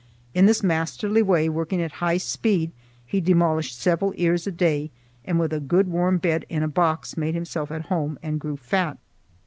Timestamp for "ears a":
4.17-4.51